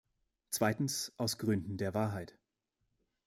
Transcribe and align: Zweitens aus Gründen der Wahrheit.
Zweitens 0.49 1.13
aus 1.17 1.37
Gründen 1.37 1.77
der 1.77 1.93
Wahrheit. 1.93 2.35